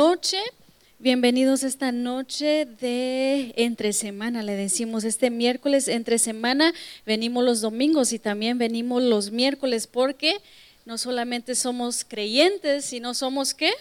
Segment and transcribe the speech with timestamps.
[0.00, 0.38] noche.
[0.98, 6.72] Bienvenidos esta noche de entre semana, le decimos este miércoles entre semana,
[7.04, 10.38] venimos los domingos y también venimos los miércoles porque
[10.86, 13.72] no solamente somos creyentes, sino somos qué?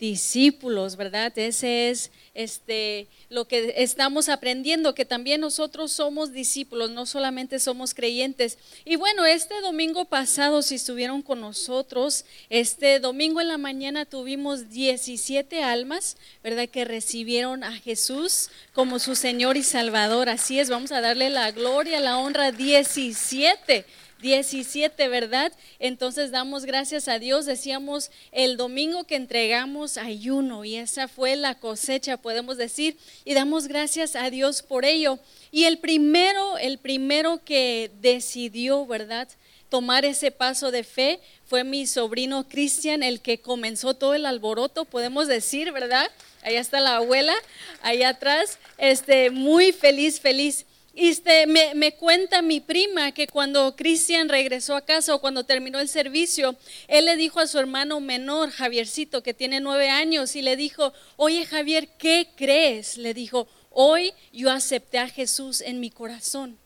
[0.00, 1.30] Discípulos, ¿verdad?
[1.36, 7.92] Ese es este lo que estamos aprendiendo que también nosotros somos discípulos, no solamente somos
[7.94, 8.58] creyentes.
[8.84, 14.70] Y bueno, este domingo pasado si estuvieron con nosotros, este domingo en la mañana tuvimos
[14.70, 16.68] 17 almas, ¿verdad?
[16.68, 20.30] que recibieron a Jesús como su Señor y Salvador.
[20.30, 23.84] Así es, vamos a darle la gloria, la honra 17
[24.20, 25.52] 17, ¿verdad?
[25.78, 27.46] Entonces damos gracias a Dios.
[27.46, 33.68] Decíamos el domingo que entregamos ayuno y esa fue la cosecha, podemos decir, y damos
[33.68, 35.18] gracias a Dios por ello.
[35.50, 39.28] Y el primero, el primero que decidió, ¿verdad?
[39.70, 44.84] tomar ese paso de fe fue mi sobrino Cristian, el que comenzó todo el alboroto,
[44.84, 46.10] podemos decir, ¿verdad?
[46.42, 47.34] Allá está la abuela,
[47.80, 50.66] allá atrás, este, muy feliz, feliz.
[50.94, 55.78] Este, me, me, cuenta mi prima que cuando Cristian regresó a casa o cuando terminó
[55.78, 56.56] el servicio,
[56.88, 60.92] él le dijo a su hermano menor, Javiercito, que tiene nueve años, y le dijo,
[61.16, 62.96] oye Javier, ¿qué crees?
[62.96, 66.58] Le dijo, hoy yo acepté a Jesús en mi corazón,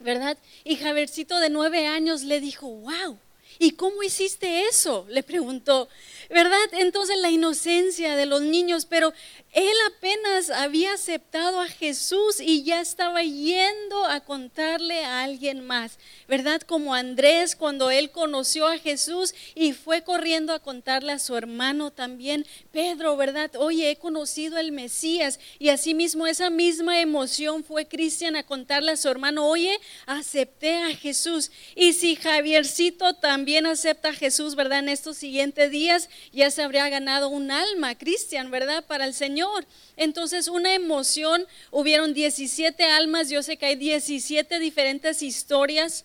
[0.00, 0.36] ¿verdad?
[0.64, 3.18] Y Javiercito de nueve años le dijo, wow.
[3.58, 5.04] ¿Y cómo hiciste eso?
[5.08, 5.88] Le preguntó,
[6.30, 6.68] ¿verdad?
[6.72, 9.12] Entonces la inocencia de los niños, pero
[9.52, 15.98] él apenas había aceptado a Jesús y ya estaba yendo a contarle a alguien más,
[16.28, 16.60] ¿verdad?
[16.60, 21.90] Como Andrés cuando él conoció a Jesús y fue corriendo a contarle a su hermano
[21.90, 23.50] también, Pedro, ¿verdad?
[23.56, 28.96] Oye, he conocido al Mesías y asimismo esa misma emoción fue Cristian a contarle a
[28.96, 31.50] su hermano, oye, acepté a Jesús.
[31.74, 34.80] Y si Javiercito también acepta a Jesús, ¿verdad?
[34.80, 38.84] En estos siguientes días ya se habría ganado un alma, Cristian, ¿verdad?
[38.84, 39.66] Para el Señor.
[39.96, 46.04] Entonces, una emoción, hubieron 17 almas, yo sé que hay 17 diferentes historias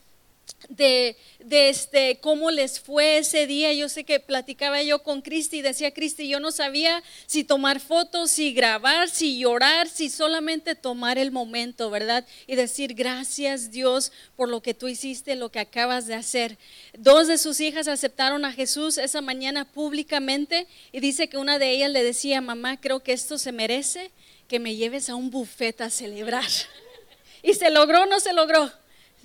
[0.70, 3.74] de, de, este, cómo les fue ese día.
[3.74, 7.80] Yo sé que platicaba yo con Cristi y decía, Cristi, yo no sabía si tomar
[7.80, 12.26] fotos, si grabar, si llorar, si solamente tomar el momento, ¿verdad?
[12.48, 16.58] Y decir, gracias Dios por lo que tú hiciste, lo que acabas de hacer.
[16.98, 21.72] Dos de sus hijas aceptaron a Jesús esa mañana públicamente y dice que una de
[21.72, 24.12] ellas le decía, mamá, creo que esto se merece
[24.48, 26.50] que me lleves a un buffet a celebrar.
[27.44, 28.72] ¿Y se logró no se logró?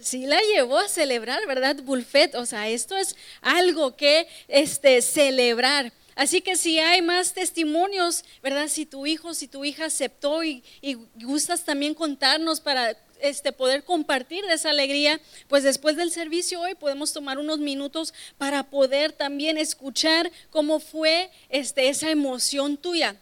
[0.00, 1.76] Sí la llevó a celebrar, ¿verdad?
[1.82, 5.92] Buffet, o sea, esto es algo que este, celebrar.
[6.14, 8.68] Así que si hay más testimonios, ¿verdad?
[8.68, 13.84] Si tu hijo, si tu hija aceptó y, y gustas también contarnos para este, poder
[13.84, 19.12] compartir de esa alegría, pues después del servicio hoy podemos tomar unos minutos para poder
[19.12, 23.16] también escuchar cómo fue este, esa emoción tuya.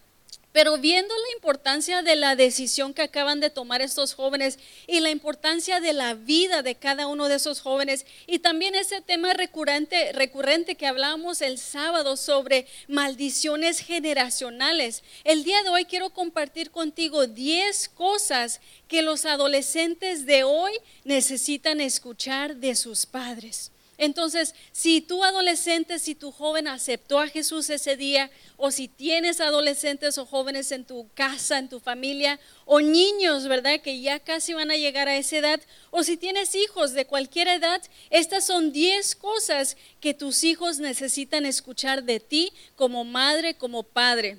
[0.56, 5.10] Pero viendo la importancia de la decisión que acaban de tomar estos jóvenes y la
[5.10, 10.12] importancia de la vida de cada uno de esos jóvenes y también ese tema recurrente,
[10.14, 17.26] recurrente que hablábamos el sábado sobre maldiciones generacionales, el día de hoy quiero compartir contigo
[17.26, 20.72] 10 cosas que los adolescentes de hoy
[21.04, 23.72] necesitan escuchar de sus padres.
[23.98, 29.40] Entonces, si tu adolescente, si tu joven aceptó a Jesús ese día, o si tienes
[29.40, 33.80] adolescentes o jóvenes en tu casa, en tu familia, o niños, ¿verdad?
[33.80, 37.48] Que ya casi van a llegar a esa edad, o si tienes hijos de cualquier
[37.48, 43.82] edad, estas son 10 cosas que tus hijos necesitan escuchar de ti como madre, como
[43.82, 44.38] padre.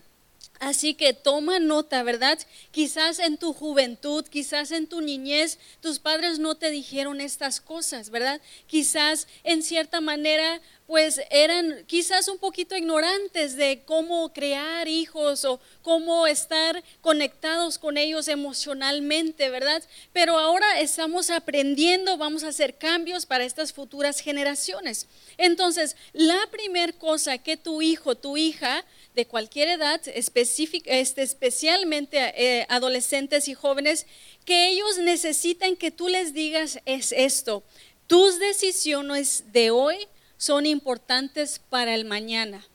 [0.60, 2.40] Así que toma nota, ¿verdad?
[2.72, 8.10] Quizás en tu juventud, quizás en tu niñez, tus padres no te dijeron estas cosas,
[8.10, 8.42] ¿verdad?
[8.68, 15.60] Quizás en cierta manera pues eran quizás un poquito ignorantes de cómo crear hijos o
[15.82, 19.84] cómo estar conectados con ellos emocionalmente, ¿verdad?
[20.14, 25.08] Pero ahora estamos aprendiendo, vamos a hacer cambios para estas futuras generaciones.
[25.38, 28.86] Entonces, la primera cosa que tu hijo, tu hija
[29.18, 34.06] de cualquier edad, este, especialmente eh, adolescentes y jóvenes,
[34.46, 37.64] que ellos necesitan que tú les digas es esto.
[38.06, 42.68] Tus decisiones de hoy son importantes para el mañana.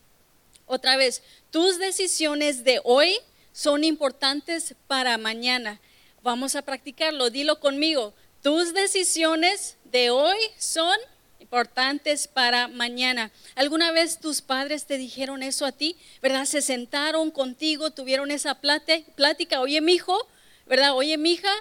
[0.66, 1.22] Otra vez,
[1.52, 3.16] tus decisiones de hoy
[3.52, 5.80] son importantes para mañana.
[6.24, 8.14] Vamos a practicarlo, dilo conmigo.
[8.42, 10.96] Tus decisiones de hoy son
[12.32, 13.30] para mañana.
[13.56, 15.96] ¿Alguna vez tus padres te dijeron eso a ti?
[16.22, 16.46] ¿Verdad?
[16.46, 19.60] Se sentaron contigo, tuvieron esa plática.
[19.60, 20.16] Oye, mi hijo,
[20.66, 20.94] ¿verdad?
[20.94, 21.52] Oye, mi hija,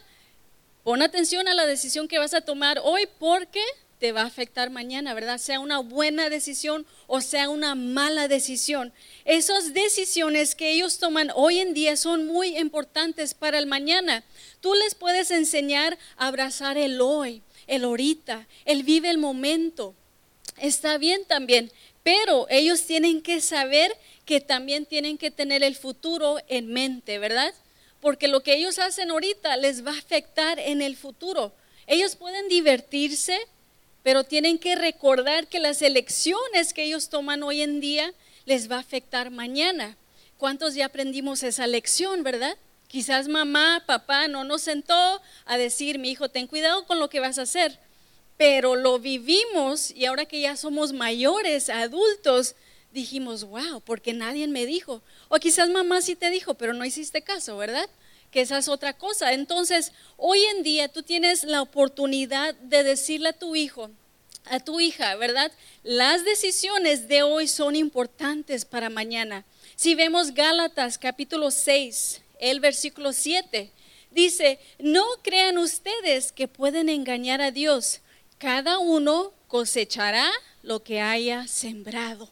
[0.85, 3.61] pon atención a la decisión que vas a tomar hoy porque
[3.99, 5.37] te va a afectar mañana, ¿verdad?
[5.37, 8.93] Sea una buena decisión o sea una mala decisión.
[9.25, 14.23] Esas decisiones que ellos toman hoy en día son muy importantes para el mañana.
[14.61, 19.95] Tú les puedes enseñar a abrazar el hoy, el ahorita, el vive el momento.
[20.57, 21.71] Está bien también,
[22.03, 23.95] pero ellos tienen que saber
[24.25, 27.53] que también tienen que tener el futuro en mente, ¿verdad?
[28.01, 31.53] Porque lo que ellos hacen ahorita les va a afectar en el futuro.
[31.87, 33.39] Ellos pueden divertirse,
[34.03, 38.13] pero tienen que recordar que las elecciones que ellos toman hoy en día
[38.45, 39.95] les va a afectar mañana.
[40.37, 42.57] ¿Cuántos ya aprendimos esa lección, verdad?
[42.91, 47.21] Quizás mamá, papá no nos sentó a decir, mi hijo, ten cuidado con lo que
[47.21, 47.79] vas a hacer,
[48.35, 52.53] pero lo vivimos y ahora que ya somos mayores, adultos,
[52.91, 55.01] dijimos, wow, porque nadie me dijo.
[55.29, 57.89] O quizás mamá sí te dijo, pero no hiciste caso, ¿verdad?
[58.29, 59.31] Que esa es otra cosa.
[59.31, 63.89] Entonces, hoy en día tú tienes la oportunidad de decirle a tu hijo,
[64.43, 65.53] a tu hija, ¿verdad?
[65.83, 69.45] Las decisiones de hoy son importantes para mañana.
[69.77, 73.71] Si vemos Gálatas capítulo 6, el versículo 7,
[74.09, 78.01] dice, no crean ustedes que pueden engañar a Dios.
[78.37, 80.29] Cada uno cosechará
[80.63, 82.29] lo que haya sembrado.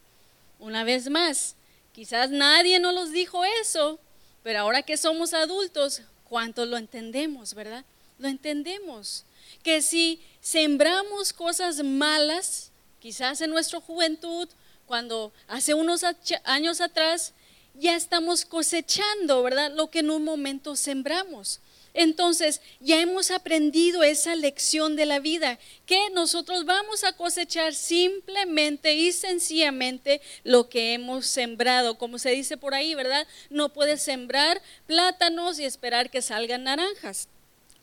[0.57, 1.55] Una vez más,
[1.93, 3.99] quizás nadie nos los dijo eso,
[4.43, 7.85] pero ahora que somos adultos, ¿cuántos lo entendemos, verdad?
[8.17, 9.23] Lo entendemos.
[9.63, 14.49] Que si sembramos cosas malas, quizás en nuestra juventud,
[14.85, 16.03] cuando hace unos
[16.45, 17.33] años atrás,
[17.79, 19.71] ya estamos cosechando, ¿verdad?
[19.73, 21.59] Lo que en un momento sembramos.
[21.93, 28.93] Entonces, ya hemos aprendido esa lección de la vida, que nosotros vamos a cosechar simplemente
[28.93, 31.97] y sencillamente lo que hemos sembrado.
[31.97, 33.27] Como se dice por ahí, ¿verdad?
[33.49, 37.27] No puedes sembrar plátanos y esperar que salgan naranjas.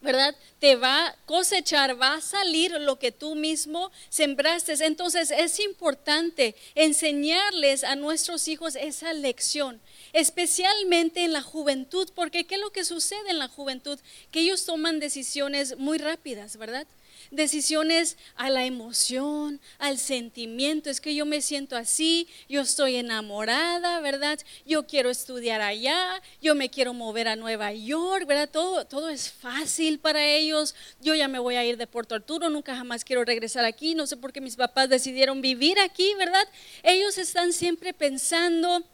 [0.07, 0.35] ¿Verdad?
[0.59, 4.73] Te va a cosechar, va a salir lo que tú mismo sembraste.
[4.87, 9.83] Entonces es importante enseñarles a nuestros hijos esa lección
[10.17, 13.99] especialmente en la juventud, porque ¿qué es lo que sucede en la juventud?
[14.31, 16.87] Que ellos toman decisiones muy rápidas, ¿verdad?
[17.31, 24.01] Decisiones a la emoción, al sentimiento, es que yo me siento así, yo estoy enamorada,
[24.01, 24.39] ¿verdad?
[24.65, 28.49] Yo quiero estudiar allá, yo me quiero mover a Nueva York, ¿verdad?
[28.51, 32.49] Todo, todo es fácil para ellos, yo ya me voy a ir de Puerto Arturo,
[32.49, 36.47] nunca jamás quiero regresar aquí, no sé por qué mis papás decidieron vivir aquí, ¿verdad?
[36.83, 38.85] Ellos están siempre pensando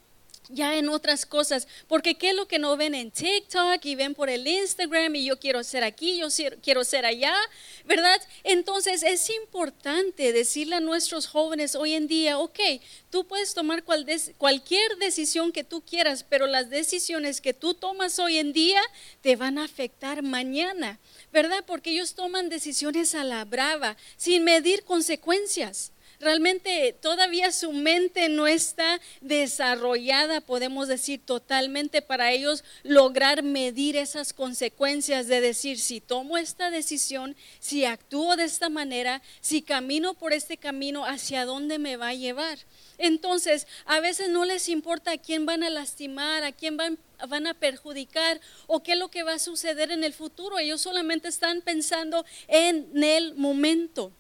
[0.49, 4.15] ya en otras cosas, porque qué es lo que no ven en TikTok y ven
[4.15, 6.29] por el Instagram y yo quiero ser aquí, yo
[6.63, 7.35] quiero ser allá,
[7.85, 8.21] ¿verdad?
[8.45, 12.59] Entonces es importante decirle a nuestros jóvenes hoy en día, ok,
[13.11, 18.39] tú puedes tomar cualquier decisión que tú quieras, pero las decisiones que tú tomas hoy
[18.39, 18.81] en día
[19.21, 20.99] te van a afectar mañana,
[21.33, 21.65] ¿verdad?
[21.67, 25.93] Porque ellos toman decisiones a la brava, sin medir consecuencias
[26.23, 34.33] realmente todavía su mente no está desarrollada, podemos decir, totalmente para ellos lograr medir esas
[34.33, 40.33] consecuencias de decir, si tomo esta decisión, si actúo de esta manera, si camino por
[40.33, 42.59] este camino, ¿hacia dónde me va a llevar?
[42.99, 47.49] Entonces, a veces no les importa a quién van a lastimar, a quién van, van
[47.49, 50.61] a perjudicar o qué es lo que va a suceder en el futuro.
[50.61, 54.13] Ellos solamente están pensando en el momento.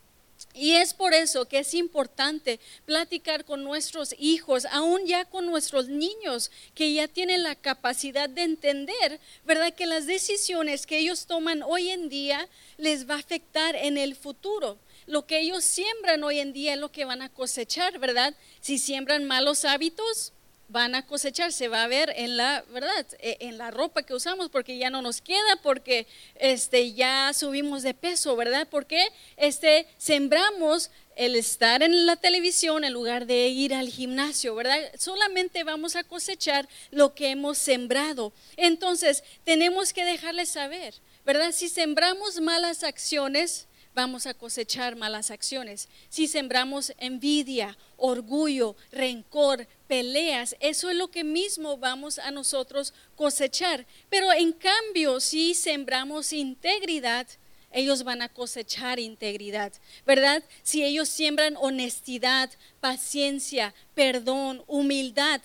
[0.55, 5.89] Y es por eso que es importante platicar con nuestros hijos, aún ya con nuestros
[5.89, 9.75] niños, que ya tienen la capacidad de entender, ¿verdad?
[9.75, 14.15] Que las decisiones que ellos toman hoy en día les va a afectar en el
[14.15, 14.79] futuro.
[15.07, 18.35] Lo que ellos siembran hoy en día es lo que van a cosechar, ¿verdad?
[18.61, 20.33] Si siembran malos hábitos,
[20.69, 23.07] van a cosechar, se va a ver en la, ¿verdad?
[23.19, 27.83] E, en la ropa que usamos, porque ya no nos queda, porque este, ya subimos
[27.83, 28.67] de peso, ¿verdad?
[28.71, 34.79] Porque este, sembramos el estar en la televisión en lugar de ir al gimnasio, ¿verdad?
[34.99, 38.33] Solamente vamos a cosechar lo que hemos sembrado.
[38.57, 41.53] Entonces, tenemos que dejarles saber, ¿verdad?
[41.53, 45.89] Si sembramos malas acciones, vamos a cosechar malas acciones.
[46.09, 53.87] Si sembramos envidia, orgullo, rencor, peleas, eso es lo que mismo vamos a nosotros cosechar.
[54.09, 57.27] Pero en cambio, si sembramos integridad,
[57.73, 59.73] ellos van a cosechar integridad,
[60.07, 60.43] ¿verdad?
[60.63, 65.41] Si ellos siembran honestidad, paciencia, perdón, humildad,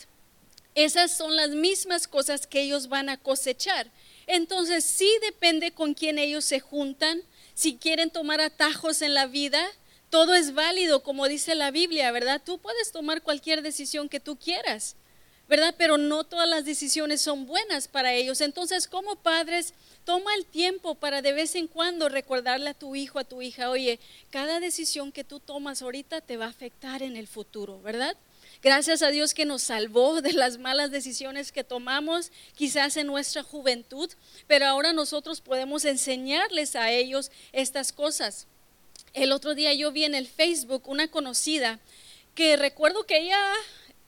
[0.75, 3.89] esas son las mismas cosas que ellos van a cosechar.
[4.27, 7.21] Entonces sí depende con quién ellos se juntan,
[7.57, 9.65] si quieren tomar atajos en la vida,
[10.11, 12.39] todo es válido, como dice la Biblia, ¿verdad?
[12.45, 14.95] Tú puedes tomar cualquier decisión que tú quieras,
[15.49, 15.73] ¿verdad?
[15.75, 18.41] Pero no todas las decisiones son buenas para ellos.
[18.41, 19.73] Entonces, como padres,
[20.05, 23.71] toma el tiempo para de vez en cuando recordarle a tu hijo, a tu hija,
[23.71, 23.99] oye,
[24.29, 28.15] cada decisión que tú tomas ahorita te va a afectar en el futuro, ¿verdad?
[28.63, 33.43] Gracias a Dios que nos salvó de las malas decisiones que tomamos quizás en nuestra
[33.43, 34.09] juventud,
[34.47, 38.47] pero ahora nosotros podemos enseñarles a ellos estas cosas.
[39.13, 41.79] El otro día yo vi en el Facebook una conocida
[42.35, 43.41] que recuerdo que ella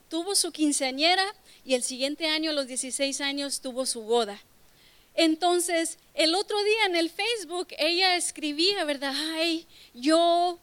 [0.09, 1.23] tuvo su quinceañera
[1.65, 4.41] y el siguiente año, a los 16 años, tuvo su boda.
[5.15, 9.13] Entonces, el otro día en el Facebook, ella escribía, ¿verdad?
[9.33, 10.59] Ay, yo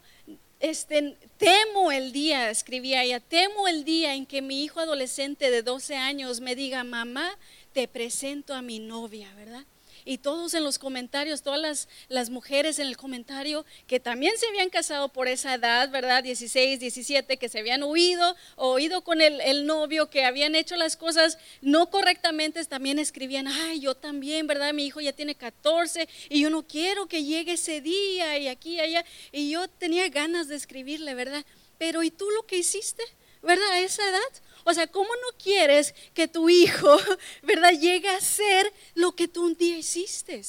[0.61, 5.63] este, temo el día, escribía ella, temo el día en que mi hijo adolescente de
[5.63, 7.39] 12 años me diga, mamá,
[7.73, 9.65] te presento a mi novia, ¿verdad?
[10.07, 14.47] Y todos en los comentarios, todas las, las mujeres en el comentario que también se
[14.47, 16.23] habían casado por esa edad, ¿verdad?
[16.23, 20.77] 16, 17, que se habían huido o ido con el, el novio, que habían hecho
[20.77, 24.73] las cosas no correctamente, también escribían, ay, yo también, ¿verdad?
[24.73, 28.77] Mi hijo ya tiene 14 y yo no quiero que llegue ese día y aquí
[28.77, 29.05] y allá.
[29.33, 31.45] Y yo tenía ganas de escribirle, ¿verdad?
[31.79, 33.03] Pero ¿y tú lo que hiciste?
[33.43, 33.71] ¿Verdad?
[33.73, 34.43] A esa edad.
[34.65, 36.97] O sea, ¿cómo no quieres que tu hijo,
[37.43, 40.43] verdad, llegue a ser lo que tú un día hiciste?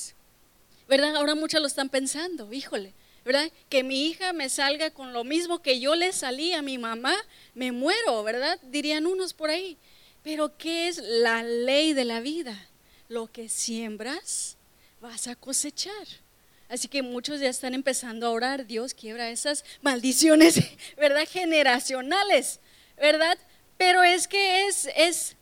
[0.88, 1.15] ¿Verdad?
[1.15, 3.51] Ahora muchos lo están pensando, híjole, ¿verdad?
[3.70, 7.15] Que mi hija me salga con lo mismo que yo le salí a mi mamá,
[7.53, 8.58] me muero, ¿verdad?
[8.63, 9.77] Dirían unos por ahí.
[10.24, 12.70] Pero ¿qué es la ley de la vida?
[13.10, 14.58] Lo que siembras,
[15.00, 16.08] vas a cosechar.
[16.70, 20.60] Así que muchos ya están empezando a orar, Dios quiebra esas maldiciones,
[20.98, 21.27] ¿verdad?
[21.29, 22.60] Generacionales,
[22.98, 23.38] ¿verdad?
[23.77, 25.36] Pero es que es, es,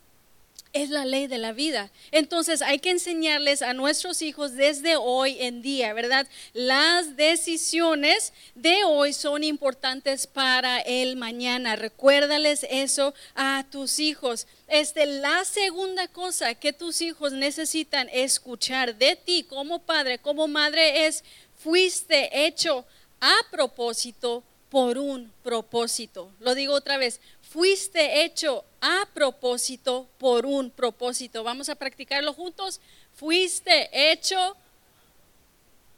[0.74, 1.89] es la ley de la vida.
[2.12, 6.27] Entonces hay que enseñarles a nuestros hijos desde hoy en día, ¿verdad?
[6.53, 11.77] Las decisiones de hoy son importantes para el mañana.
[11.77, 14.47] Recuérdales eso a tus hijos.
[14.67, 21.07] Este, la segunda cosa que tus hijos necesitan escuchar de ti como padre, como madre,
[21.07, 21.24] es
[21.57, 22.85] fuiste hecho
[23.21, 26.31] a propósito por un propósito.
[26.39, 27.21] Lo digo otra vez,
[27.55, 31.41] fuiste hecho a propósito por un propósito.
[31.41, 32.81] Vamos a practicarlo juntos.
[33.13, 34.57] Fuiste hecho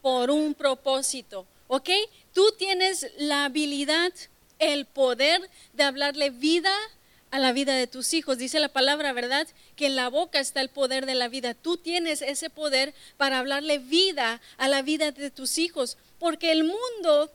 [0.04, 1.48] por un propósito.
[1.68, 1.90] ¿Ok?
[2.32, 4.14] Tú tienes la habilidad,
[4.60, 6.72] el poder de hablarle vida
[7.32, 8.38] a la vida de tus hijos.
[8.38, 9.48] Dice la palabra, ¿verdad?
[9.76, 11.56] Que en la boca está el poder de la vida.
[11.56, 15.98] Tú tienes ese poder para hablarle vida a la vida de tus hijos.
[16.20, 17.32] Porque el mundo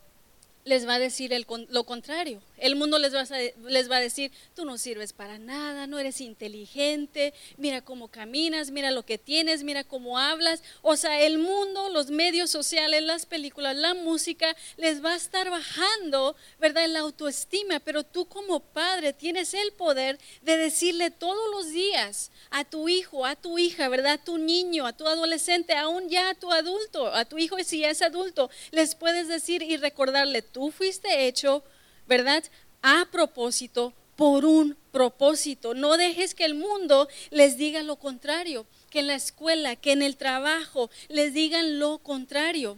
[0.64, 1.34] les va a decir
[1.70, 2.40] lo contrario.
[2.62, 5.98] El mundo les va, a, les va a decir, tú no sirves para nada, no
[5.98, 10.62] eres inteligente, mira cómo caminas, mira lo que tienes, mira cómo hablas.
[10.80, 15.50] O sea, el mundo, los medios sociales, las películas, la música, les va a estar
[15.50, 16.86] bajando, ¿verdad?
[16.86, 22.64] La autoestima, pero tú como padre tienes el poder de decirle todos los días a
[22.64, 24.12] tu hijo, a tu hija, ¿verdad?
[24.12, 27.84] A tu niño, a tu adolescente, aún ya a tu adulto, a tu hijo si
[27.84, 31.64] es adulto, les puedes decir y recordarle, tú fuiste hecho
[32.06, 32.44] ¿verdad?
[32.82, 35.74] A propósito, por un propósito.
[35.74, 40.02] No dejes que el mundo les diga lo contrario, que en la escuela, que en
[40.02, 42.76] el trabajo les digan lo contrario.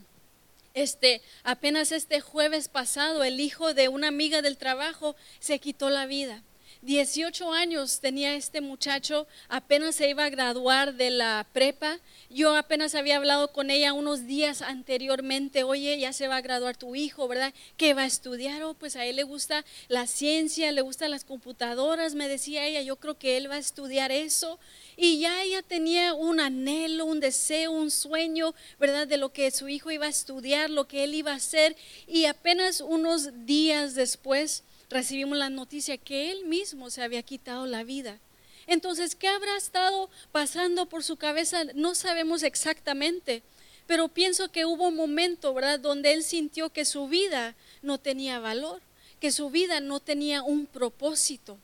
[0.75, 6.07] Este, apenas este jueves pasado, el hijo de una amiga del trabajo se quitó la
[6.07, 6.43] vida.
[6.84, 11.98] 18 años tenía este muchacho, apenas se iba a graduar de la prepa.
[12.28, 16.76] Yo apenas había hablado con ella unos días anteriormente, oye, ya se va a graduar
[16.76, 17.54] tu hijo, ¿verdad?
[17.78, 18.62] ¿Qué va a estudiar?
[18.64, 22.82] Oh, pues a él le gusta la ciencia, le gustan las computadoras, me decía ella,
[22.82, 24.58] yo creo que él va a estudiar eso.
[24.96, 29.08] Y ya ella tenía un anhelo, un deseo, un sueño, ¿verdad?
[29.08, 31.76] De lo que su hijo iba a estudiar, lo que él iba a hacer.
[32.06, 34.64] Y apenas unos días después,
[34.94, 38.20] recibimos la noticia que él mismo se había quitado la vida.
[38.68, 41.64] Entonces, ¿qué habrá estado pasando por su cabeza?
[41.74, 43.42] No sabemos exactamente,
[43.88, 48.38] pero pienso que hubo un momento, ¿verdad?, donde él sintió que su vida no tenía
[48.38, 48.80] valor,
[49.18, 51.58] que su vida no tenía un propósito.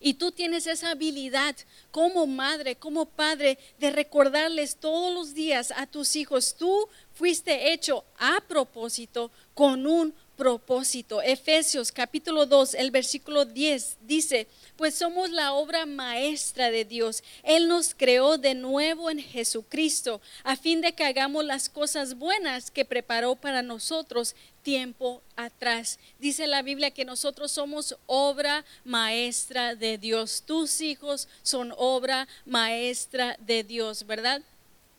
[0.00, 1.56] Y tú tienes esa habilidad
[1.90, 8.04] como madre, como padre, de recordarles todos los días a tus hijos, tú fuiste hecho
[8.18, 11.22] a propósito con un propósito.
[11.22, 17.22] Efesios capítulo 2, el versículo 10 dice, pues somos la obra maestra de Dios.
[17.42, 22.70] Él nos creó de nuevo en Jesucristo a fin de que hagamos las cosas buenas
[22.70, 25.98] que preparó para nosotros tiempo atrás.
[26.18, 30.42] Dice la Biblia que nosotros somos obra maestra de Dios.
[30.44, 34.42] Tus hijos son obra maestra de Dios, ¿verdad?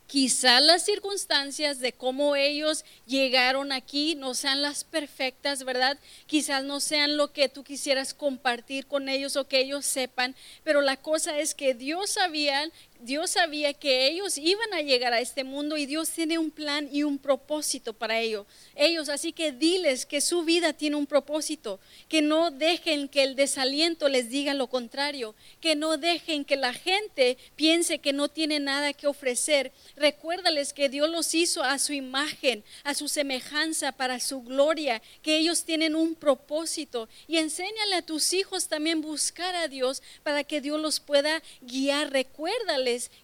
[0.08, 6.00] Quizás las circunstancias de cómo ellos llegaron aquí no sean las perfectas, ¿verdad?
[6.28, 10.34] Quizás no sean lo que tú quisieras compartir con ellos o que ellos sepan,
[10.64, 15.20] pero la cosa es que Dios sabía Dios sabía que ellos iban a llegar a
[15.20, 18.48] este mundo y Dios tiene un plan y un propósito para ellos.
[18.76, 23.36] Ellos, así que diles que su vida tiene un propósito, que no dejen que el
[23.36, 28.60] desaliento les diga lo contrario, que no dejen que la gente piense que no tiene
[28.60, 29.72] nada que ofrecer.
[29.96, 35.38] Recuérdales que Dios los hizo a su imagen, a su semejanza, para su gloria, que
[35.38, 40.62] ellos tienen un propósito y enséñale a tus hijos también buscar a Dios para que
[40.62, 42.08] Dios los pueda guiar.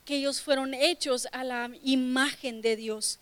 [0.06, 3.20] Que ellos fueron hechos a la imagen de Dios.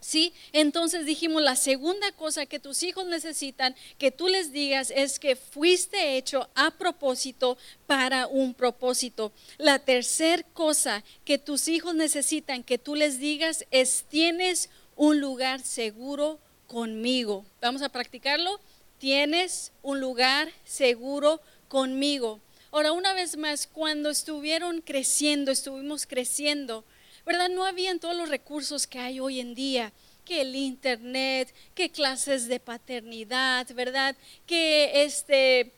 [0.00, 0.32] ¿Sí?
[0.52, 5.36] Entonces dijimos, la segunda cosa que tus hijos necesitan que tú les digas es que
[5.36, 9.30] fuiste hecho a propósito para un propósito.
[9.58, 15.60] La tercera cosa que tus hijos necesitan que tú les digas es tienes un lugar
[15.60, 17.44] seguro conmigo.
[17.60, 18.58] Vamos a practicarlo.
[18.98, 22.40] Tienes un lugar seguro conmigo.
[22.72, 26.84] Ahora, una vez más, cuando estuvieron creciendo, estuvimos creciendo,
[27.26, 27.48] ¿verdad?
[27.48, 29.92] No habían todos los recursos que hay hoy en día
[30.24, 34.14] que el internet, que clases de paternidad, ¿verdad?
[34.46, 35.72] Que este,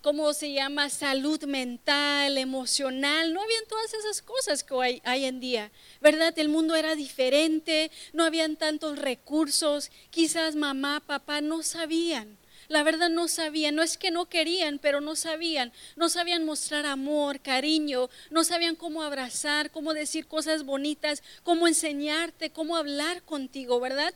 [0.00, 0.88] ¿cómo se llama?
[0.88, 3.34] Salud mental, emocional.
[3.34, 6.32] No habían todas esas cosas que hay, hay, en día, ¿verdad?
[6.38, 9.90] El mundo era diferente, no habían tantos recursos.
[10.08, 12.37] Quizás mamá, papá no sabían
[12.68, 16.86] la verdad no sabían, no es que no querían, pero no sabían, no sabían mostrar
[16.86, 23.80] amor, cariño, no sabían cómo abrazar, cómo decir cosas bonitas, cómo enseñarte, cómo hablar contigo,
[23.80, 24.14] ¿verdad?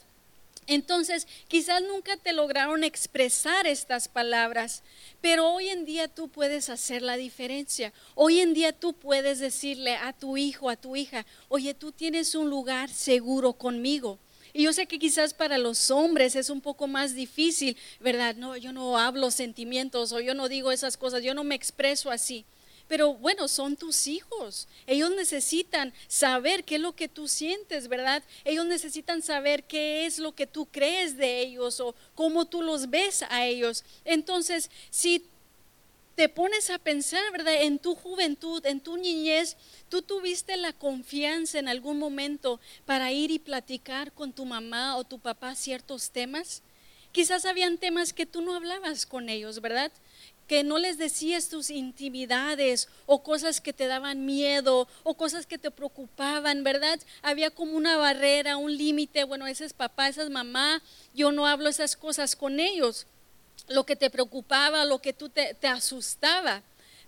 [0.68, 4.84] Entonces, quizás nunca te lograron expresar estas palabras,
[5.20, 7.92] pero hoy en día tú puedes hacer la diferencia.
[8.14, 12.36] Hoy en día tú puedes decirle a tu hijo, a tu hija, oye, tú tienes
[12.36, 14.20] un lugar seguro conmigo.
[14.52, 18.36] Y yo sé que quizás para los hombres es un poco más difícil, ¿verdad?
[18.36, 22.10] No, yo no hablo sentimientos o yo no digo esas cosas, yo no me expreso
[22.10, 22.44] así.
[22.88, 24.68] Pero bueno, son tus hijos.
[24.86, 28.22] Ellos necesitan saber qué es lo que tú sientes, ¿verdad?
[28.44, 32.90] Ellos necesitan saber qué es lo que tú crees de ellos o cómo tú los
[32.90, 33.84] ves a ellos.
[34.04, 35.24] Entonces, si
[36.14, 37.62] te pones a pensar, ¿verdad?
[37.62, 39.56] En tu juventud, en tu niñez,
[39.88, 45.04] tú tuviste la confianza en algún momento para ir y platicar con tu mamá o
[45.04, 46.62] tu papá ciertos temas.
[47.12, 49.92] Quizás habían temas que tú no hablabas con ellos, ¿verdad?
[50.48, 55.56] que no les decías tus intimidades o cosas que te daban miedo o cosas que
[55.56, 57.00] te preocupaban, ¿verdad?
[57.22, 60.82] Había como una barrera, un límite, bueno, ese es papá, esa es mamá,
[61.14, 63.06] yo no hablo esas cosas con ellos
[63.68, 66.62] lo que te preocupaba, lo que tú te, te asustaba.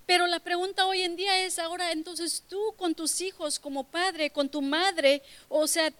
[0.06, 4.30] Pero la pregunta hoy en día es ahora, entonces tú con tus hijos como padre,
[4.30, 5.92] con tu madre, o sea,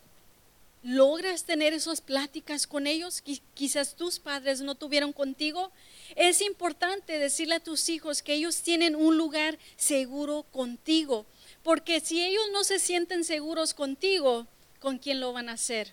[0.82, 3.22] ¿logras tener esas pláticas con ellos?
[3.54, 5.72] Quizás tus padres no tuvieron contigo.
[6.14, 11.24] Es importante decirle a tus hijos que ellos tienen un lugar seguro contigo,
[11.62, 14.46] porque si ellos no se sienten seguros contigo,
[14.80, 15.92] ¿con quién lo van a hacer?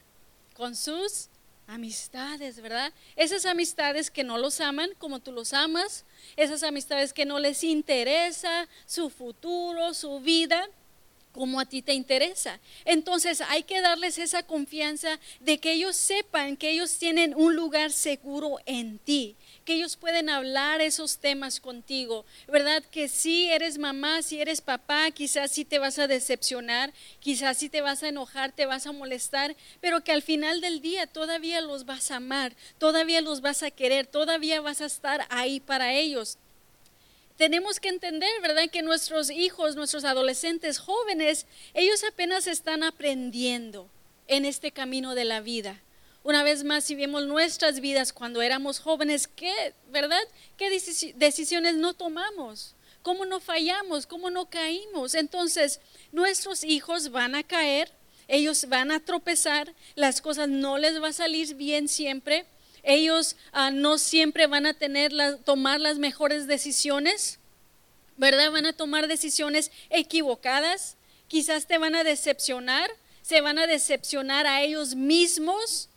[0.53, 1.29] ¿Con sus
[1.71, 2.91] amistades, ¿verdad?
[3.15, 6.05] Esas amistades que no los aman como tú los amas,
[6.35, 10.67] esas amistades que no les interesa su futuro, su vida,
[11.31, 12.59] como a ti te interesa.
[12.83, 17.91] Entonces hay que darles esa confianza de que ellos sepan que ellos tienen un lugar
[17.91, 22.83] seguro en ti, que ellos pueden hablar esos temas contigo, ¿verdad?
[22.91, 27.69] Que si eres mamá, si eres papá, quizás sí te vas a decepcionar, quizás sí
[27.69, 31.61] te vas a enojar, te vas a molestar, pero que al final del día todavía
[31.61, 35.93] los vas a amar, todavía los vas a querer, todavía vas a estar ahí para
[35.93, 36.37] ellos
[37.41, 38.69] tenemos que entender, ¿verdad?
[38.69, 43.89] Que nuestros hijos, nuestros adolescentes jóvenes, ellos apenas están aprendiendo
[44.27, 45.81] en este camino de la vida.
[46.23, 50.21] Una vez más, si vemos nuestras vidas cuando éramos jóvenes, ¿qué, verdad?
[50.55, 50.69] ¿Qué
[51.15, 52.75] decisiones no tomamos?
[53.01, 54.05] ¿Cómo no fallamos?
[54.05, 55.15] ¿Cómo no caímos?
[55.15, 55.79] Entonces,
[56.11, 57.91] nuestros hijos van a caer,
[58.27, 62.45] ellos van a tropezar, las cosas no les va a salir bien siempre,
[62.83, 65.11] ellos ah, no siempre van a tener
[65.43, 67.39] tomar las mejores decisiones,
[68.17, 68.51] ¿verdad?
[68.51, 72.91] Van a tomar decisiones equivocadas, quizás te van a decepcionar,
[73.23, 75.89] se van a decepcionar a ellos mismos.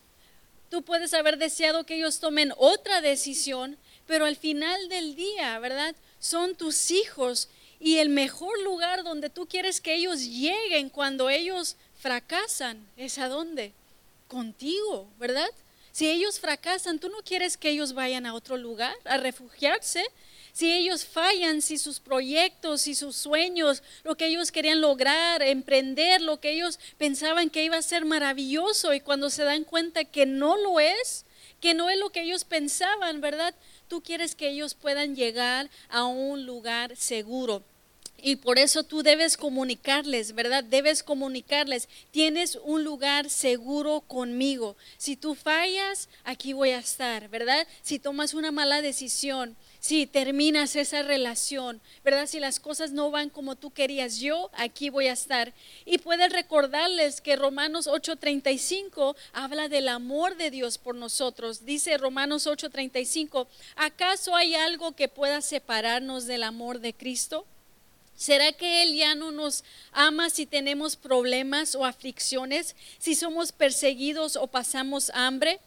[0.74, 5.94] Tú puedes haber deseado que ellos tomen otra decisión, pero al final del día, ¿verdad?
[6.18, 11.76] Son tus hijos y el mejor lugar donde tú quieres que ellos lleguen cuando ellos
[11.94, 13.72] fracasan es a dónde?
[14.26, 15.48] Contigo, ¿verdad?
[15.92, 20.04] Si ellos fracasan, tú no quieres que ellos vayan a otro lugar a refugiarse.
[20.54, 26.20] Si ellos fallan, si sus proyectos, si sus sueños, lo que ellos querían lograr, emprender,
[26.20, 30.26] lo que ellos pensaban que iba a ser maravilloso y cuando se dan cuenta que
[30.26, 31.24] no lo es,
[31.60, 33.52] que no es lo que ellos pensaban, ¿verdad?
[33.88, 37.64] Tú quieres que ellos puedan llegar a un lugar seguro.
[38.22, 40.62] Y por eso tú debes comunicarles, ¿verdad?
[40.62, 44.76] Debes comunicarles, tienes un lugar seguro conmigo.
[44.96, 47.66] Si tú fallas, aquí voy a estar, ¿verdad?
[47.82, 52.26] Si tomas una mala decisión, si terminas esa relación, ¿verdad?
[52.26, 55.52] Si las cosas no van como tú querías, yo aquí voy a estar.
[55.84, 61.66] Y puedes recordarles que Romanos 8:35 habla del amor de Dios por nosotros.
[61.66, 67.44] Dice Romanos 8:35, ¿acaso hay algo que pueda separarnos del amor de Cristo?
[68.16, 74.36] ¿Será que Él ya no nos ama si tenemos problemas o aflicciones, si somos perseguidos
[74.36, 75.60] o pasamos hambre?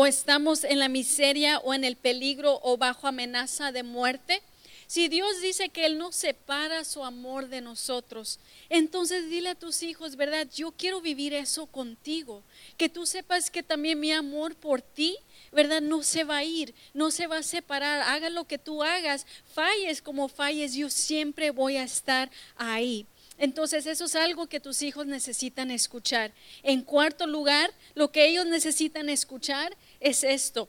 [0.00, 4.42] ¿O estamos en la miseria o en el peligro o bajo amenaza de muerte?
[4.86, 9.82] Si Dios dice que Él no separa su amor de nosotros, entonces dile a tus
[9.82, 10.46] hijos, ¿verdad?
[10.54, 12.44] Yo quiero vivir eso contigo.
[12.76, 15.16] Que tú sepas que también mi amor por ti
[15.52, 15.80] ¿verdad?
[15.80, 18.02] No se va a ir, no se va a separar.
[18.02, 23.06] Haga lo que tú hagas, falles como falles, yo siempre voy a estar ahí.
[23.38, 26.32] Entonces eso es algo que tus hijos necesitan escuchar.
[26.62, 30.68] En cuarto lugar, lo que ellos necesitan escuchar es esto.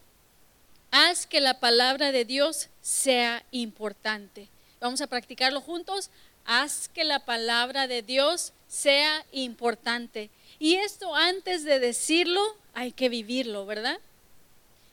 [0.91, 4.47] Haz que la palabra de Dios sea importante.
[4.79, 6.09] Vamos a practicarlo juntos.
[6.45, 10.29] Haz que la palabra de Dios sea importante.
[10.57, 12.41] Y esto antes de decirlo,
[12.73, 13.99] hay que vivirlo, ¿verdad?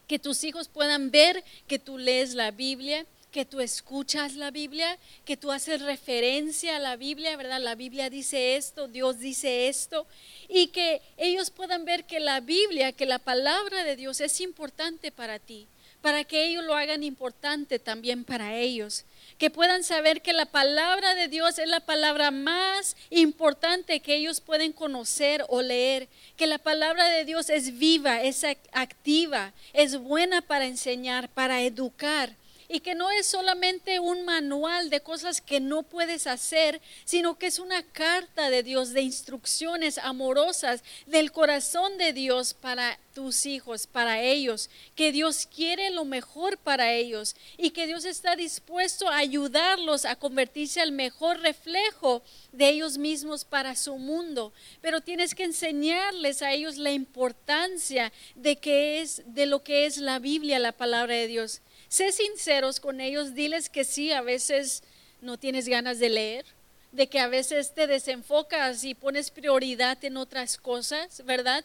[0.07, 3.05] que tus hijos puedan ver que tú lees la Biblia,
[3.37, 7.61] que tú escuchas la Biblia, que tú haces referencia a la Biblia, ¿verdad?
[7.61, 10.07] La Biblia dice esto, Dios dice esto,
[10.49, 15.11] y que ellos puedan ver que la Biblia, que la palabra de Dios es importante
[15.11, 15.67] para ti,
[16.01, 19.05] para que ellos lo hagan importante también para ellos
[19.37, 24.41] que puedan saber que la palabra de Dios es la palabra más importante que ellos
[24.41, 30.41] pueden conocer o leer, que la palabra de Dios es viva, es activa, es buena
[30.41, 32.35] para enseñar, para educar
[32.69, 37.47] y que no es solamente un manual de cosas que no puedes hacer, sino que
[37.47, 43.87] es una carta de Dios de instrucciones amorosas del corazón de Dios para tus hijos,
[43.87, 49.17] para ellos, que Dios quiere lo mejor para ellos y que Dios está dispuesto a
[49.17, 55.45] ayudarlos a convertirse al mejor reflejo de ellos mismos para su mundo, pero tienes que
[55.45, 60.73] enseñarles a ellos la importancia de que es de lo que es la Biblia, la
[60.73, 61.61] palabra de Dios.
[61.89, 64.83] Sé sinceros con ellos, diles que sí, a veces
[65.21, 66.45] no tienes ganas de leer,
[66.91, 71.63] de que a veces te desenfocas y pones prioridad en otras cosas, ¿verdad?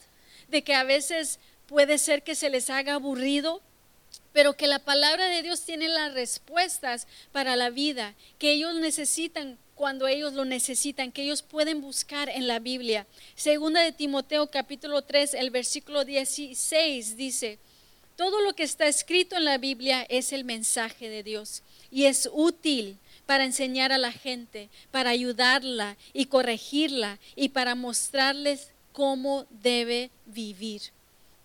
[0.48, 3.60] De que a veces puede ser que se les haga aburrido,
[4.32, 9.58] pero que la palabra de Dios tiene las respuestas para la vida, que ellos necesitan
[9.74, 13.06] cuando ellos lo necesitan, que ellos pueden buscar en la Biblia.
[13.34, 17.58] Segunda de Timoteo capítulo 3, el versículo 16 dice,
[18.22, 22.30] todo lo que está escrito en la Biblia es el mensaje de Dios y es
[22.32, 30.12] útil para enseñar a la gente, para ayudarla y corregirla y para mostrarles cómo debe
[30.26, 30.82] vivir.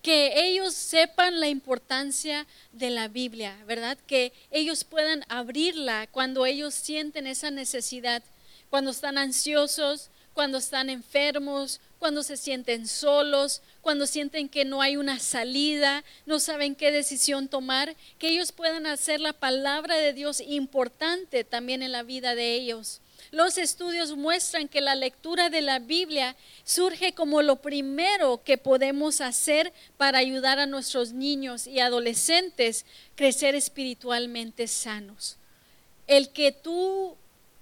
[0.04, 3.98] Que ellos sepan la importancia de la Biblia, ¿verdad?
[4.06, 8.22] Que ellos puedan abrirla cuando ellos sienten esa necesidad,
[8.70, 14.98] cuando están ansiosos, cuando están enfermos, cuando se sienten solos, cuando sienten que no hay
[14.98, 20.42] una salida, no saben qué decisión tomar, que ellos puedan hacer la palabra de Dios
[20.42, 23.02] importante también en la vida de ellos.
[23.32, 29.20] Los estudios muestran que la lectura de la Biblia surge como lo primero que podemos
[29.22, 35.38] hacer para ayudar a nuestros niños y adolescentes crecer espiritualmente sanos.
[36.08, 37.18] El que tú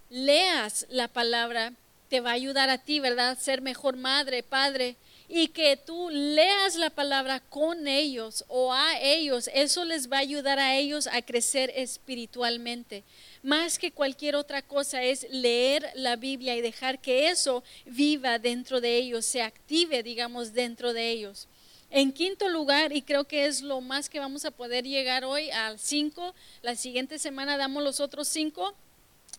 [0.10, 1.74] leas la palabra
[2.10, 3.38] te va a ayudar a ti, ¿verdad?
[3.38, 4.96] Ser mejor madre, padre.
[5.28, 10.20] Y que tú leas la palabra con ellos o a ellos, eso les va a
[10.20, 13.04] ayudar a ellos a crecer espiritualmente.
[13.42, 18.82] Más que cualquier otra cosa es leer la Biblia y dejar que eso viva dentro
[18.82, 21.48] de ellos, se active, digamos, dentro de ellos.
[21.90, 25.50] En quinto lugar, y creo que es lo más que vamos a poder llegar hoy
[25.52, 28.76] al cinco, la siguiente semana damos los otros cinco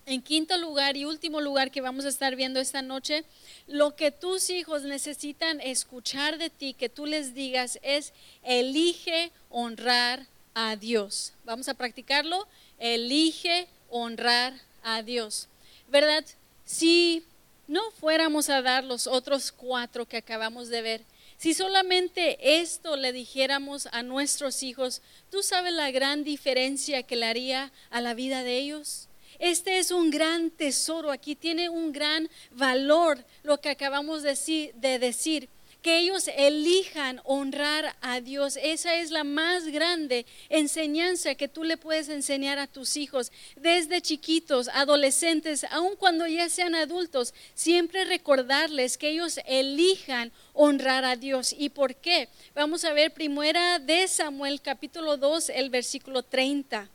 [0.06, 3.24] en quinto lugar y último lugar que vamos a estar viendo esta noche,
[3.66, 8.12] lo que tus hijos necesitan escuchar de ti, que tú les digas, es
[8.44, 11.32] elige honrar a Dios.
[11.44, 12.46] Vamos a practicarlo.
[12.78, 15.48] Elige honrar a Dios.
[15.88, 16.24] ¿Verdad?
[16.64, 17.24] Si
[17.66, 21.02] no fuéramos a dar los otros cuatro que acabamos de ver,
[21.38, 27.26] Si solamente esto le dijéramos a nuestros hijos, ¿tú sabes la gran diferencia que le
[27.26, 29.06] haría a la vida de ellos?
[29.38, 35.48] Este es un gran tesoro, aquí tiene un gran valor lo que acabamos de decir,
[35.82, 38.58] que ellos elijan honrar a Dios.
[38.60, 44.00] Esa es la más grande enseñanza que tú le puedes enseñar a tus hijos desde
[44.00, 47.34] chiquitos, adolescentes, aun cuando ya sean adultos.
[47.54, 51.54] Siempre recordarles que ellos elijan honrar a Dios.
[51.56, 52.28] ¿Y por qué?
[52.52, 56.90] Vamos a ver primera de Samuel capítulo 2, el versículo 30.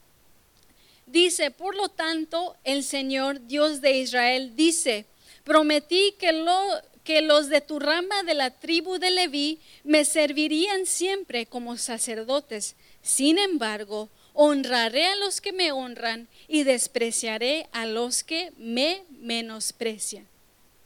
[1.12, 5.06] Dice, por lo tanto, el Señor Dios de Israel dice,
[5.44, 6.56] prometí que lo
[7.04, 12.76] que los de tu rama de la tribu de Leví me servirían siempre como sacerdotes.
[13.02, 20.28] Sin embargo, honraré a los que me honran y despreciaré a los que me menosprecian.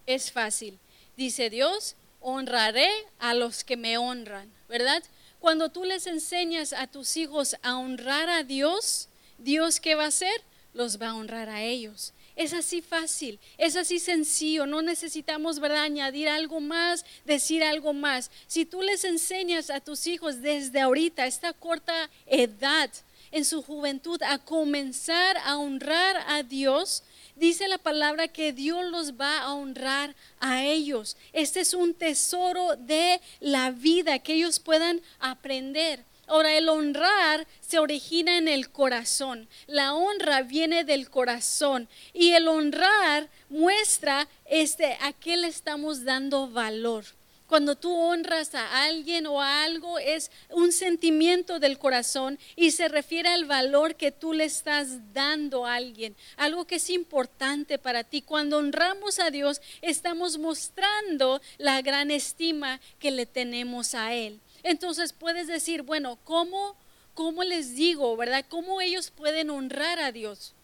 [0.05, 0.79] Es fácil.
[1.17, 5.03] Dice Dios, honraré a los que me honran, ¿verdad?
[5.39, 10.07] Cuando tú les enseñas a tus hijos a honrar a Dios, Dios qué va a
[10.07, 10.43] hacer?
[10.73, 12.13] Los va a honrar a ellos.
[12.35, 15.83] Es así fácil, es así sencillo, no necesitamos ¿verdad?
[15.83, 18.29] añadir algo más, decir algo más.
[18.45, 22.89] Si tú les enseñas a tus hijos desde ahorita, esta corta edad,
[23.31, 27.03] en su juventud, a comenzar a honrar a Dios,
[27.35, 31.15] dice la palabra que Dios los va a honrar a ellos.
[31.31, 36.03] Este es un tesoro de la vida que ellos puedan aprender.
[36.27, 39.47] Ahora, el honrar se origina en el corazón.
[39.67, 41.87] La honra viene del corazón.
[42.13, 47.05] Y el honrar muestra este, a qué le estamos dando valor.
[47.47, 52.87] Cuando tú honras a alguien o a algo es un sentimiento del corazón y se
[52.87, 58.03] refiere al valor que tú le estás dando a alguien, algo que es importante para
[58.03, 58.23] ti.
[58.23, 64.39] Cuando honramos a Dios estamos mostrando la gran estima que le tenemos a Él.
[64.65, 66.75] Entonces puedes decir, bueno, ¿cómo,
[67.13, 68.43] cómo les digo, verdad?
[68.49, 70.55] ¿Cómo ellos pueden honrar a Dios?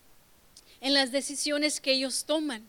[0.82, 2.68] En las decisiones que ellos toman.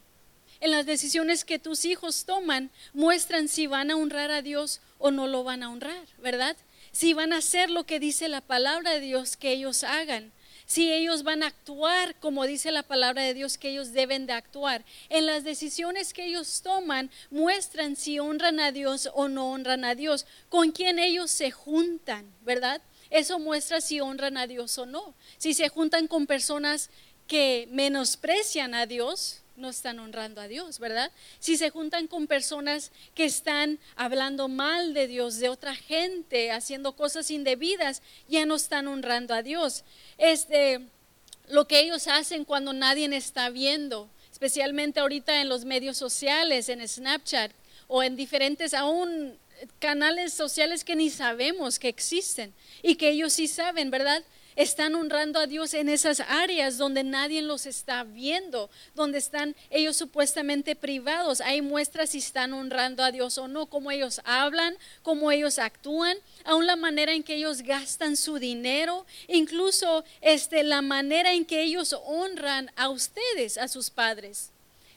[0.61, 5.11] En las decisiones que tus hijos toman, muestran si van a honrar a Dios o
[5.11, 6.55] no lo van a honrar, ¿verdad?
[6.92, 10.33] Si van a hacer lo que dice la palabra de Dios que ellos hagan
[10.72, 14.32] si ellos van a actuar como dice la palabra de Dios que ellos deben de
[14.32, 14.87] actuar.
[15.11, 19.94] En las decisiones que ellos toman muestran si honran a Dios o no honran a
[19.94, 22.80] Dios, con quién ellos se juntan, ¿verdad?
[23.11, 25.14] Eso muestra si honran a Dios o no.
[25.37, 26.88] Si se juntan con personas
[27.26, 31.11] que menosprecian a Dios, no están honrando a Dios, ¿verdad?
[31.38, 36.97] Si se juntan con personas que están hablando mal de Dios, de otra gente, haciendo
[36.97, 39.85] cosas indebidas, ya no están honrando a Dios.
[40.19, 40.81] Este,
[41.49, 46.87] lo que ellos hacen cuando nadie está viendo, especialmente ahorita en los medios sociales, en
[46.87, 47.53] Snapchat
[47.88, 49.38] o en diferentes aún
[49.79, 54.23] canales sociales que ni sabemos que existen y que ellos sí saben, ¿verdad?
[54.57, 59.97] Están honrando a Dios en esas áreas donde nadie los está viendo, donde están ellos
[59.97, 61.41] supuestamente privados.
[61.41, 66.17] Hay muestras si están honrando a Dios o no, cómo ellos hablan, cómo ellos actúan,
[66.45, 71.62] aún la manera en que ellos gastan su dinero, incluso este, la manera en que
[71.62, 74.51] ellos honran a ustedes, a sus padres.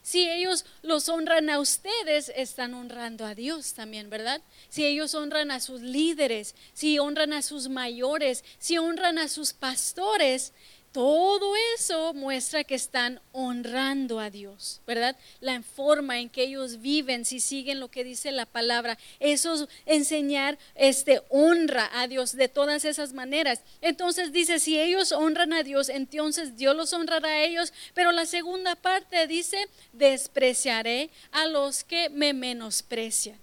[0.06, 4.39] Si ellos los honran a ustedes, están honrando a Dios también, ¿verdad?
[4.70, 9.54] Si ellos honran a sus líderes, si honran a sus mayores, si honran a sus
[9.54, 10.54] pastores,
[10.95, 15.17] todo eso muestra que están honrando a Dios, ¿verdad?
[15.41, 19.69] La forma en que ellos viven, si siguen lo que dice la palabra, eso es
[19.86, 23.60] enseñar este honra a Dios de todas esas maneras.
[23.81, 28.25] Entonces dice, si ellos honran a Dios, entonces Dios los honrará a ellos, pero la
[28.25, 33.38] segunda parte dice, despreciaré a los que me menosprecian.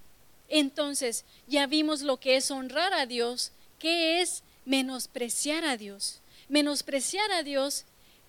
[0.48, 6.21] Entonces, ya vimos lo que es honrar a Dios, ¿qué es menospreciar a Dios?
[6.52, 7.86] Menospreciar a Dios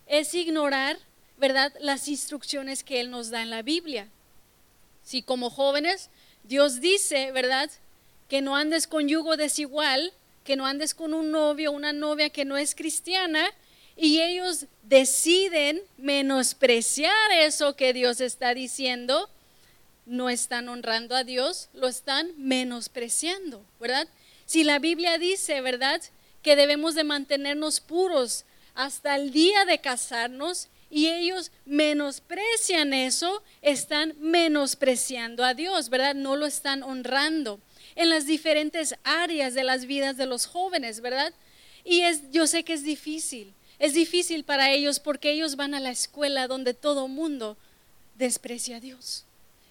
[0.07, 0.97] es ignorar,
[1.37, 4.07] ¿verdad?, las instrucciones que Él nos da en la Biblia.
[5.03, 6.09] Si como jóvenes
[6.45, 7.69] Dios dice, ¿verdad?,
[8.29, 10.13] que no andes con yugo desigual,
[10.45, 13.51] que no andes con un novio o una novia que no es cristiana,
[13.97, 19.29] y ellos deciden menospreciar eso que Dios está diciendo,
[20.05, 24.07] no están honrando a Dios, lo están menospreciando, ¿verdad?
[24.45, 26.01] Si la Biblia dice, ¿verdad?
[26.43, 34.13] Que debemos de mantenernos puros hasta el día de casarnos y ellos menosprecian eso, están
[34.19, 36.13] menospreciando a Dios, ¿verdad?
[36.13, 37.59] No lo están honrando
[37.95, 41.33] en las diferentes áreas de las vidas de los jóvenes, ¿verdad?
[41.83, 45.79] Y es, yo sé que es difícil, es difícil para ellos porque ellos van a
[45.79, 47.57] la escuela donde todo mundo
[48.15, 49.25] desprecia a Dios.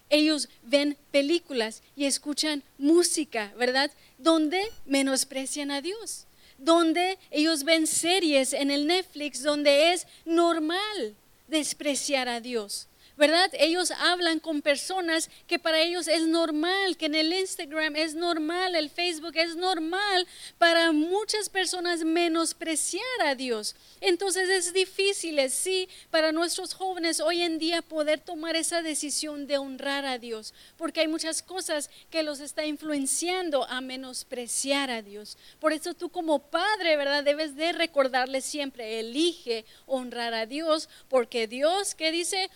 [0.09, 3.89] ellos ven películas y escuchan música, ¿verdad?
[4.17, 6.25] Donde menosprecian a Dios,
[6.63, 11.15] donde ellos ven series en el Netflix donde es normal
[11.47, 12.87] despreciar a Dios.
[13.15, 13.49] ¿Verdad?
[13.53, 18.75] Ellos hablan con personas que para ellos es normal, que en el Instagram es normal,
[18.75, 23.75] el Facebook es normal, para muchas personas menospreciar a Dios.
[24.01, 29.57] Entonces es difícil, sí, para nuestros jóvenes hoy en día poder tomar esa decisión de
[29.57, 35.37] honrar a Dios, porque hay muchas cosas que los está influenciando a menospreciar a Dios.
[35.59, 37.23] Por eso tú como padre, ¿verdad?
[37.23, 42.49] Debes de recordarle siempre, elige honrar a Dios, porque Dios, ¿qué dice?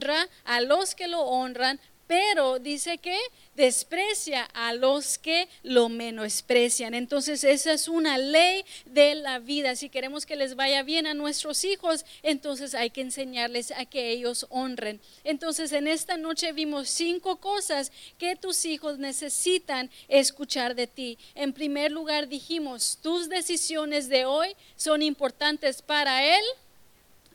[0.00, 3.18] Honra a los que lo honran, pero dice que
[3.54, 6.94] desprecia a los que lo menosprecian.
[6.94, 9.76] Entonces esa es una ley de la vida.
[9.76, 14.10] Si queremos que les vaya bien a nuestros hijos, entonces hay que enseñarles a que
[14.10, 15.02] ellos honren.
[15.22, 21.18] Entonces en esta noche vimos cinco cosas que tus hijos necesitan escuchar de ti.
[21.34, 26.44] En primer lugar dijimos, tus decisiones de hoy son importantes para él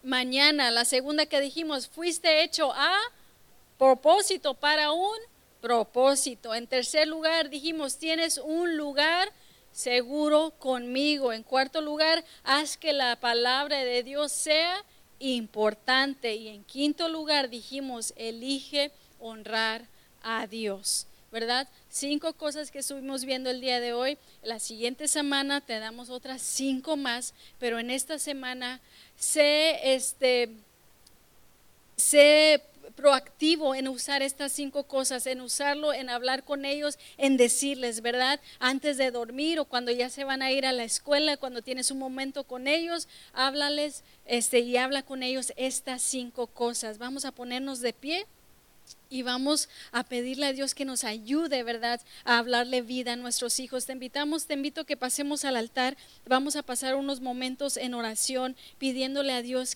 [0.06, 0.72] mañana.
[0.72, 2.98] La segunda que dijimos, fuiste hecho a
[3.78, 5.18] propósito, para un
[5.60, 6.54] propósito.
[6.54, 9.32] En tercer lugar, dijimos, tienes un lugar
[9.72, 11.34] seguro conmigo.
[11.34, 14.84] En cuarto lugar, haz que la palabra de Dios sea
[15.20, 16.36] importante.
[16.36, 19.88] Y en quinto lugar, dijimos, elige honrar
[20.22, 21.08] a Dios.
[21.36, 21.68] ¿verdad?
[21.90, 24.18] Cinco cosas que estuvimos viendo el día de hoy.
[24.42, 28.80] La siguiente semana te damos otras cinco más, pero en esta semana
[29.18, 30.50] sé, este,
[31.96, 32.62] sé
[32.96, 38.40] proactivo en usar estas cinco cosas, en usarlo, en hablar con ellos, en decirles, ¿verdad?
[38.60, 41.92] Antes de dormir o cuando ya se van a ir a la escuela, cuando tienes
[41.92, 46.98] un momento con ellos, háblales este, y habla con ellos estas cinco cosas.
[46.98, 48.26] Vamos a ponernos de pie
[49.10, 53.60] y vamos a pedirle a Dios que nos ayude, ¿verdad?, a hablarle vida a nuestros
[53.60, 53.86] hijos.
[53.86, 55.96] Te invitamos, te invito a que pasemos al altar.
[56.28, 59.74] Vamos a pasar unos momentos en oración pidiéndole a Dios que